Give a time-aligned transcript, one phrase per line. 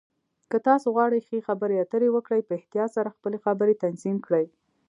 [0.51, 4.45] که تاسو غواړئ ښه خبرې اترې وکړئ، په احتیاط سره خپلې خبرې تنظیم کړئ.